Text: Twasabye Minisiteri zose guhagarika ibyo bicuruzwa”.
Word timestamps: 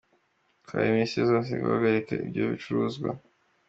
Twasabye 0.63 0.93
Minisiteri 0.95 1.29
zose 1.33 1.51
guhagarika 1.61 2.11
ibyo 2.25 2.43
bicuruzwa”. 2.51 3.09